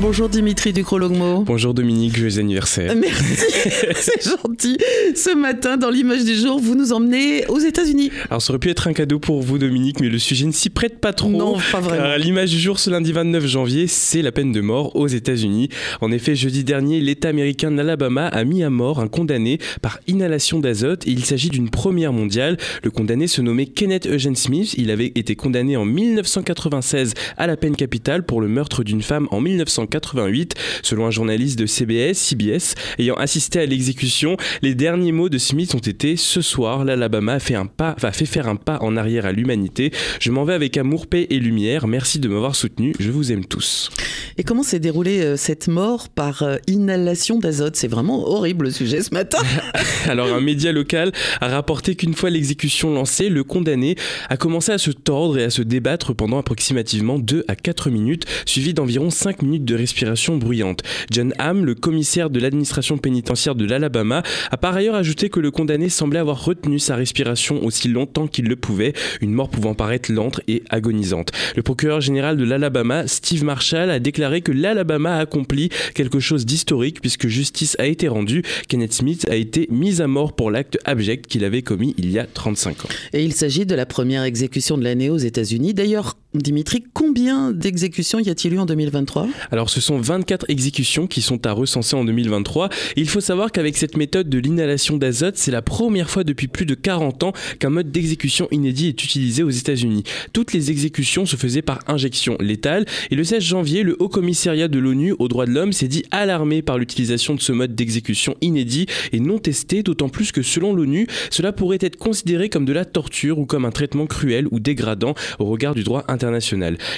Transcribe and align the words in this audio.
Bonjour 0.00 0.28
Dimitri 0.28 0.72
Ducrologmo. 0.72 1.44
Bonjour 1.44 1.72
Dominique, 1.72 2.16
joyeux 2.16 2.40
anniversaire. 2.40 2.94
Merci, 2.96 3.46
c'est 3.94 4.24
gentil. 4.24 4.76
Ce 5.14 5.34
matin, 5.34 5.76
dans 5.76 5.88
l'image 5.88 6.24
du 6.24 6.34
jour, 6.34 6.58
vous 6.58 6.74
nous 6.74 6.92
emmenez 6.92 7.46
aux 7.46 7.60
États-Unis. 7.60 8.10
Alors, 8.28 8.42
ça 8.42 8.52
aurait 8.52 8.58
pu 8.58 8.70
être 8.70 8.88
un 8.88 8.92
cadeau 8.92 9.20
pour 9.20 9.40
vous, 9.40 9.56
Dominique, 9.56 10.00
mais 10.00 10.08
le 10.08 10.18
sujet 10.18 10.46
ne 10.46 10.52
s'y 10.52 10.68
prête 10.68 10.98
pas 10.98 11.12
trop. 11.12 11.30
Non, 11.30 11.56
pas 11.70 11.78
vraiment. 11.80 12.16
L'image 12.16 12.50
du 12.50 12.58
jour, 12.58 12.80
ce 12.80 12.90
lundi 12.90 13.12
29 13.12 13.46
janvier, 13.46 13.86
c'est 13.86 14.20
la 14.20 14.32
peine 14.32 14.50
de 14.50 14.60
mort 14.60 14.96
aux 14.96 15.06
États-Unis. 15.06 15.68
En 16.00 16.10
effet, 16.10 16.34
jeudi 16.34 16.64
dernier, 16.64 17.00
l'État 17.00 17.28
américain 17.28 17.70
d'Alabama 17.70 18.26
a 18.26 18.44
mis 18.44 18.64
à 18.64 18.70
mort 18.70 18.98
un 18.98 19.08
condamné 19.08 19.58
par 19.80 20.00
inhalation 20.08 20.58
d'azote 20.58 21.06
et 21.06 21.10
il 21.10 21.24
s'agit 21.24 21.50
d'une 21.50 21.70
première 21.70 22.12
mondiale. 22.12 22.56
Le 22.82 22.90
condamné 22.90 23.28
se 23.28 23.40
nommait 23.42 23.66
Kenneth 23.66 24.06
Eugene 24.06 24.36
Smith. 24.36 24.74
Il 24.76 24.90
avait 24.90 25.12
été 25.14 25.36
condamné 25.36 25.76
en 25.76 25.84
1996 25.84 27.14
à 27.36 27.46
la 27.46 27.56
peine 27.56 27.76
capitale 27.76 28.24
pour 28.24 28.40
le 28.40 28.48
meurtre 28.48 28.82
d'une 28.82 29.02
femme 29.02 29.28
en 29.30 29.40
1900 29.40 29.83
88, 29.86 30.54
selon 30.82 31.06
un 31.06 31.10
journaliste 31.10 31.58
de 31.58 31.66
CBS, 31.66 32.14
CBS, 32.14 32.74
ayant 32.98 33.14
assisté 33.14 33.60
à 33.60 33.66
l'exécution. 33.66 34.36
Les 34.62 34.74
derniers 34.74 35.12
mots 35.12 35.28
de 35.28 35.38
Smith 35.38 35.74
ont 35.74 35.78
été 35.78 36.16
Ce 36.16 36.40
soir, 36.40 36.84
l'Alabama 36.84 37.34
a 37.34 37.38
fait 37.38 37.54
un 37.54 37.66
pas, 37.66 37.96
va 38.00 38.12
fait 38.12 38.26
faire 38.26 38.48
un 38.48 38.56
pas 38.56 38.78
en 38.80 38.96
arrière 38.96 39.26
à 39.26 39.32
l'humanité. 39.32 39.92
Je 40.20 40.30
m'en 40.30 40.44
vais 40.44 40.54
avec 40.54 40.76
amour, 40.76 41.06
paix 41.06 41.26
et 41.30 41.38
lumière. 41.38 41.86
Merci 41.86 42.18
de 42.18 42.28
m'avoir 42.28 42.56
soutenu. 42.56 42.94
Je 42.98 43.10
vous 43.10 43.32
aime 43.32 43.44
tous. 43.44 43.90
Et 44.36 44.42
comment 44.42 44.62
s'est 44.62 44.80
déroulée 44.80 45.20
euh, 45.20 45.36
cette 45.36 45.68
mort 45.68 46.08
par 46.08 46.42
euh, 46.42 46.56
inhalation 46.66 47.38
d'azote? 47.38 47.76
C'est 47.76 47.88
vraiment 47.88 48.26
horrible 48.26 48.64
le 48.66 48.70
sujet 48.70 49.02
ce 49.02 49.14
matin. 49.14 49.38
Alors 50.06 50.32
un 50.32 50.40
média 50.40 50.72
local 50.72 51.12
a 51.40 51.48
rapporté 51.48 51.94
qu'une 51.94 52.14
fois 52.14 52.30
l'exécution 52.30 52.92
lancée, 52.92 53.28
le 53.28 53.44
condamné 53.44 53.96
a 54.28 54.36
commencé 54.36 54.72
à 54.72 54.78
se 54.78 54.90
tordre 54.90 55.38
et 55.38 55.44
à 55.44 55.50
se 55.50 55.62
débattre 55.62 56.14
pendant 56.14 56.38
approximativement 56.38 57.18
2 57.18 57.44
à 57.48 57.56
4 57.56 57.90
minutes, 57.90 58.24
suivi 58.46 58.74
d'environ 58.74 59.10
5 59.10 59.42
minutes 59.42 59.64
de 59.64 59.73
respiration 59.76 60.36
bruyante. 60.36 60.82
John 61.10 61.32
Hamm, 61.38 61.64
le 61.64 61.74
commissaire 61.74 62.30
de 62.30 62.40
l'administration 62.40 62.98
pénitentiaire 62.98 63.54
de 63.54 63.64
l'Alabama, 63.64 64.22
a 64.50 64.56
par 64.56 64.74
ailleurs 64.74 64.94
ajouté 64.94 65.28
que 65.28 65.40
le 65.40 65.50
condamné 65.50 65.88
semblait 65.88 66.18
avoir 66.18 66.44
retenu 66.44 66.78
sa 66.78 66.96
respiration 66.96 67.64
aussi 67.64 67.88
longtemps 67.88 68.26
qu'il 68.26 68.46
le 68.46 68.56
pouvait, 68.56 68.92
une 69.20 69.32
mort 69.32 69.48
pouvant 69.48 69.74
paraître 69.74 70.12
lente 70.12 70.40
et 70.48 70.62
agonisante. 70.70 71.32
Le 71.56 71.62
procureur 71.62 72.00
général 72.00 72.36
de 72.36 72.44
l'Alabama, 72.44 73.06
Steve 73.06 73.44
Marshall, 73.44 73.90
a 73.90 73.98
déclaré 73.98 74.40
que 74.40 74.52
l'Alabama 74.52 75.16
a 75.16 75.20
accompli 75.20 75.70
quelque 75.94 76.20
chose 76.20 76.46
d'historique 76.46 77.00
puisque 77.00 77.28
justice 77.28 77.76
a 77.78 77.86
été 77.86 78.08
rendue. 78.08 78.42
Kenneth 78.68 78.92
Smith 78.92 79.26
a 79.30 79.36
été 79.36 79.68
mis 79.70 80.00
à 80.00 80.06
mort 80.06 80.34
pour 80.34 80.50
l'acte 80.50 80.78
abject 80.84 81.26
qu'il 81.26 81.44
avait 81.44 81.62
commis 81.62 81.94
il 81.98 82.10
y 82.10 82.18
a 82.18 82.26
35 82.26 82.84
ans. 82.84 82.88
Et 83.12 83.24
il 83.24 83.32
s'agit 83.32 83.66
de 83.66 83.74
la 83.74 83.86
première 83.86 84.24
exécution 84.24 84.78
de 84.78 84.84
l'année 84.84 85.10
aux 85.10 85.18
États-Unis. 85.18 85.74
D'ailleurs, 85.74 86.16
Dimitri, 86.34 86.82
combien 86.92 87.52
d'exécutions 87.52 88.18
y 88.18 88.28
a-t-il 88.28 88.54
eu 88.54 88.58
en 88.58 88.66
2023 88.66 89.28
Alors 89.52 89.70
ce 89.70 89.80
sont 89.80 90.00
24 90.00 90.46
exécutions 90.48 91.06
qui 91.06 91.22
sont 91.22 91.46
à 91.46 91.52
recenser 91.52 91.94
en 91.94 92.04
2023. 92.04 92.70
il 92.96 93.08
faut 93.08 93.20
savoir 93.20 93.52
qu'avec 93.52 93.76
cette 93.76 93.96
méthode 93.96 94.28
de 94.28 94.38
l'inhalation 94.38 94.96
d'azote, 94.96 95.36
c'est 95.36 95.52
la 95.52 95.62
première 95.62 96.10
fois 96.10 96.24
depuis 96.24 96.48
plus 96.48 96.66
de 96.66 96.74
40 96.74 97.22
ans 97.22 97.32
qu'un 97.60 97.70
mode 97.70 97.92
d'exécution 97.92 98.48
inédit 98.50 98.88
est 98.88 99.04
utilisé 99.04 99.44
aux 99.44 99.50
États-Unis. 99.50 100.02
Toutes 100.32 100.52
les 100.52 100.72
exécutions 100.72 101.24
se 101.24 101.36
faisaient 101.36 101.62
par 101.62 101.78
injection 101.86 102.36
létale 102.40 102.84
et 103.12 103.14
le 103.14 103.22
16 103.22 103.40
janvier, 103.40 103.84
le 103.84 103.94
Haut 104.00 104.08
Commissariat 104.08 104.66
de 104.66 104.80
l'ONU 104.80 105.14
aux 105.16 105.28
droits 105.28 105.46
de 105.46 105.52
l'homme 105.52 105.72
s'est 105.72 105.86
dit 105.86 106.02
alarmé 106.10 106.62
par 106.62 106.78
l'utilisation 106.78 107.36
de 107.36 107.40
ce 107.40 107.52
mode 107.52 107.76
d'exécution 107.76 108.34
inédit 108.40 108.86
et 109.12 109.20
non 109.20 109.38
testé, 109.38 109.84
d'autant 109.84 110.08
plus 110.08 110.32
que 110.32 110.42
selon 110.42 110.74
l'ONU, 110.74 111.06
cela 111.30 111.52
pourrait 111.52 111.78
être 111.80 111.96
considéré 111.96 112.48
comme 112.48 112.64
de 112.64 112.72
la 112.72 112.84
torture 112.84 113.38
ou 113.38 113.46
comme 113.46 113.64
un 113.64 113.70
traitement 113.70 114.06
cruel 114.06 114.48
ou 114.50 114.58
dégradant 114.58 115.14
au 115.38 115.44
regard 115.44 115.76
du 115.76 115.84
droit 115.84 116.00
international 116.08 116.23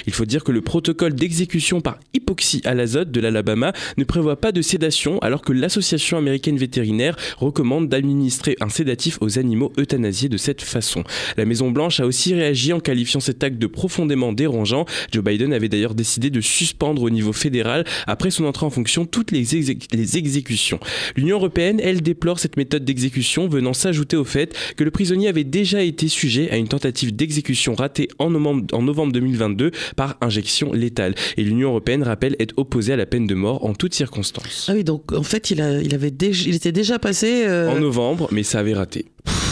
il 0.05 0.13
faut 0.13 0.25
dire 0.25 0.43
que 0.43 0.51
le 0.51 0.61
protocole 0.61 1.13
d'exécution 1.13 1.81
par 1.81 1.99
hypoxie 2.13 2.61
à 2.65 2.73
l'azote 2.73 3.11
de 3.11 3.19
l'Alabama 3.19 3.73
ne 3.97 4.03
prévoit 4.03 4.39
pas 4.39 4.51
de 4.51 4.61
sédation 4.61 5.19
alors 5.19 5.41
que 5.41 5.53
l'Association 5.53 6.17
américaine 6.17 6.57
vétérinaire 6.57 7.15
recommande 7.37 7.89
d'administrer 7.89 8.55
un 8.61 8.69
sédatif 8.69 9.17
aux 9.21 9.39
animaux 9.39 9.71
euthanasiés 9.77 10.29
de 10.29 10.37
cette 10.37 10.61
façon. 10.61 11.03
La 11.37 11.45
Maison 11.45 11.71
Blanche 11.71 11.99
a 11.99 12.05
aussi 12.05 12.33
réagi 12.33 12.73
en 12.73 12.79
qualifiant 12.79 13.19
cet 13.19 13.43
acte 13.43 13.57
de 13.57 13.67
profondément 13.67 14.33
dérangeant. 14.33 14.85
Joe 15.11 15.23
Biden 15.23 15.53
avait 15.53 15.69
d'ailleurs 15.69 15.95
décidé 15.95 16.29
de 16.29 16.41
suspendre 16.41 17.01
au 17.01 17.09
niveau 17.09 17.33
fédéral 17.33 17.85
après 18.05 18.31
son 18.31 18.45
entrée 18.45 18.65
en 18.65 18.69
fonction 18.69 19.05
toutes 19.05 19.31
les, 19.31 19.45
les 19.93 20.17
exécutions. 20.17 20.79
L'Union 21.15 21.37
européenne, 21.37 21.79
elle, 21.83 22.01
déplore 22.01 22.39
cette 22.39 22.57
méthode 22.57 22.85
d'exécution 22.85 23.47
venant 23.47 23.73
s'ajouter 23.73 24.17
au 24.17 24.23
fait 24.23 24.55
que 24.75 24.83
le 24.83 24.91
prisonnier 24.91 25.27
avait 25.27 25.43
déjà 25.43 25.81
été 25.81 26.07
sujet 26.07 26.49
à 26.51 26.57
une 26.57 26.67
tentative 26.67 27.15
d'exécution 27.15 27.75
ratée 27.75 28.07
en 28.19 28.29
novembre, 28.29 28.65
en 28.73 28.81
novembre 28.81 29.13
2022 29.19 29.71
par 29.95 30.17
injection 30.21 30.73
létale. 30.73 31.15
Et 31.37 31.43
l'Union 31.43 31.69
européenne 31.69 32.03
rappelle 32.03 32.35
être 32.39 32.53
opposée 32.57 32.93
à 32.93 32.97
la 32.97 33.05
peine 33.05 33.27
de 33.27 33.35
mort 33.35 33.65
en 33.65 33.73
toutes 33.73 33.93
circonstances. 33.93 34.67
Ah 34.69 34.73
oui, 34.75 34.83
donc 34.83 35.11
en 35.13 35.23
fait, 35.23 35.51
il, 35.51 35.61
a, 35.61 35.81
il, 35.81 35.93
avait 35.93 36.11
déjà, 36.11 36.47
il 36.47 36.55
était 36.55 36.71
déjà 36.71 36.99
passé... 36.99 37.45
Euh, 37.45 37.69
en 37.69 37.79
novembre, 37.79 38.27
mais 38.31 38.43
ça 38.43 38.59
avait 38.59 38.73
raté 38.73 39.05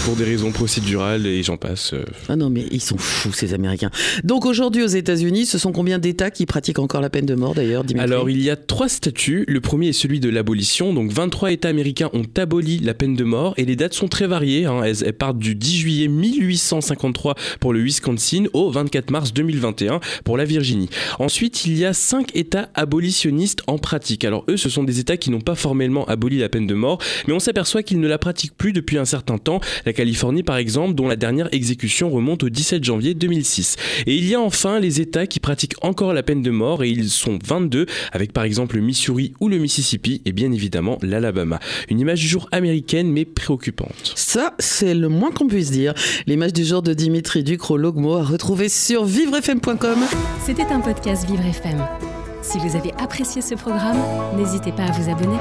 pour 0.05 0.15
des 0.15 0.23
raisons 0.23 0.51
procédurales 0.51 1.25
et 1.25 1.41
j'en 1.41 1.57
passe. 1.57 1.93
Euh. 1.93 2.03
Ah 2.29 2.35
non, 2.35 2.51
mais 2.51 2.65
ils 2.69 2.81
sont 2.81 2.97
fous, 2.97 3.33
ces 3.33 3.55
Américains. 3.55 3.89
Donc 4.23 4.45
aujourd'hui, 4.45 4.83
aux 4.83 4.87
États-Unis, 4.87 5.47
ce 5.47 5.57
sont 5.57 5.71
combien 5.71 5.97
d'États 5.97 6.29
qui 6.29 6.45
pratiquent 6.45 6.77
encore 6.77 7.01
la 7.01 7.09
peine 7.09 7.25
de 7.25 7.33
mort 7.33 7.55
d'ailleurs, 7.55 7.83
Alors 7.97 8.29
il 8.29 8.39
y 8.39 8.51
a 8.51 8.55
trois 8.55 8.87
statuts. 8.87 9.45
Le 9.47 9.61
premier 9.61 9.89
est 9.89 9.93
celui 9.93 10.19
de 10.19 10.29
l'abolition. 10.29 10.93
Donc 10.93 11.11
23 11.11 11.51
États 11.51 11.69
américains 11.69 12.11
ont 12.13 12.25
aboli 12.37 12.77
la 12.77 12.93
peine 12.93 13.15
de 13.15 13.23
mort 13.23 13.55
et 13.57 13.65
les 13.65 13.75
dates 13.75 13.95
sont 13.95 14.07
très 14.07 14.27
variées. 14.27 14.65
Hein. 14.65 14.83
Elles, 14.83 15.11
partent 15.13 15.39
du 15.39 15.55
10 15.55 15.75
juillet 15.75 16.07
1853 16.07 17.33
pour 17.59 17.73
le 17.73 17.79
Wisconsin 17.79 18.43
au 18.53 18.69
24 18.69 19.09
mars 19.09 19.33
2021 19.33 20.01
pour 20.23 20.37
la 20.37 20.45
Virginie. 20.45 20.89
Ensuite, 21.17 21.65
il 21.65 21.77
y 21.79 21.85
a 21.85 21.93
cinq 21.93 22.35
États 22.35 22.69
abolitionnistes 22.75 23.63
en 23.65 23.79
pratique. 23.79 24.23
Alors 24.23 24.45
eux, 24.49 24.57
ce 24.57 24.69
sont 24.69 24.83
des 24.83 24.99
États 24.99 25.17
qui 25.17 25.31
n'ont 25.31 25.41
pas 25.41 25.55
formellement 25.55 26.05
aboli 26.05 26.37
la 26.37 26.49
peine 26.49 26.67
de 26.67 26.75
mort, 26.75 26.99
mais 27.27 27.33
on 27.33 27.39
s'aperçoit 27.39 27.81
qu'ils 27.81 27.99
ne 27.99 28.07
la 28.07 28.19
pratiquent 28.19 28.55
plus 28.55 28.71
depuis 28.71 28.99
un 28.99 29.05
certain 29.05 29.39
temps. 29.39 29.59
La 29.87 29.94
Californie 29.95 30.43
par 30.43 30.57
exemple, 30.57 30.93
dont 30.93 31.07
la 31.07 31.15
dernière 31.15 31.49
exécution 31.51 32.09
remonte 32.09 32.43
au 32.43 32.49
17 32.49 32.83
janvier 32.83 33.13
2006. 33.13 33.77
Et 34.05 34.15
il 34.15 34.27
y 34.27 34.35
a 34.35 34.39
enfin 34.39 34.79
les 34.79 35.01
États 35.01 35.25
qui 35.25 35.39
pratiquent 35.39 35.75
encore 35.81 36.13
la 36.13 36.23
peine 36.23 36.41
de 36.41 36.51
mort, 36.51 36.83
et 36.83 36.89
ils 36.89 37.09
sont 37.09 37.39
22, 37.43 37.85
avec 38.11 38.31
par 38.31 38.43
exemple 38.43 38.75
le 38.75 38.81
Missouri 38.81 39.33
ou 39.39 39.49
le 39.49 39.57
Mississippi, 39.57 40.21
et 40.25 40.31
bien 40.31 40.51
évidemment 40.51 40.97
l'Alabama. 41.01 41.59
Une 41.89 41.99
image 41.99 42.21
du 42.21 42.27
jour 42.27 42.47
américaine, 42.51 43.11
mais 43.11 43.25
préoccupante. 43.25 44.13
Ça, 44.15 44.53
c'est 44.59 44.93
le 44.93 45.09
moins 45.09 45.31
qu'on 45.31 45.47
puisse 45.47 45.71
dire. 45.71 45.93
L'image 46.27 46.53
du 46.53 46.63
jour 46.63 46.81
de 46.81 46.93
Dimitri 46.93 47.43
Ducro-Logmo 47.43 48.15
à 48.15 48.23
retrouver 48.23 48.69
sur 48.69 49.05
vivrefm.com. 49.05 49.99
C'était 50.45 50.63
un 50.63 50.79
podcast 50.79 51.27
Vivre 51.29 51.45
FM. 51.45 51.81
Si 52.41 52.59
vous 52.59 52.75
avez 52.75 52.91
apprécié 52.99 53.41
ce 53.41 53.55
programme, 53.55 53.97
n'hésitez 54.37 54.71
pas 54.71 54.83
à 54.83 54.91
vous 54.91 55.09
abonner. 55.09 55.37